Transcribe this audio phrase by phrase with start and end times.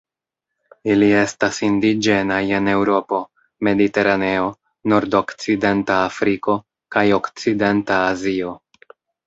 [0.93, 3.19] Ili estas indiĝenaj en Eŭropo,
[3.69, 4.49] Mediteraneo,
[4.95, 6.59] nordokcidenta Afriko
[6.97, 8.59] kaj okcidenta Azio.